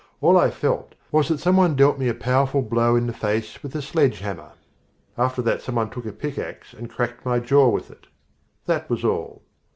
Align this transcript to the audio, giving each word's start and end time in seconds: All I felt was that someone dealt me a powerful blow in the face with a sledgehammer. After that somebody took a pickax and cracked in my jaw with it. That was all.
All 0.19 0.35
I 0.35 0.49
felt 0.49 0.95
was 1.11 1.27
that 1.29 1.37
someone 1.39 1.75
dealt 1.75 1.99
me 1.99 2.09
a 2.09 2.15
powerful 2.15 2.63
blow 2.63 2.95
in 2.95 3.05
the 3.05 3.13
face 3.13 3.61
with 3.61 3.75
a 3.75 3.83
sledgehammer. 3.83 4.53
After 5.15 5.43
that 5.43 5.61
somebody 5.61 5.91
took 5.91 6.07
a 6.07 6.11
pickax 6.11 6.73
and 6.73 6.89
cracked 6.89 7.23
in 7.23 7.29
my 7.29 7.37
jaw 7.39 7.69
with 7.69 7.91
it. 7.91 8.07
That 8.65 8.89
was 8.89 9.05
all. 9.05 9.43